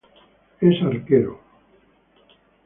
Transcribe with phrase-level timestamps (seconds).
[0.61, 1.37] Es Arquero.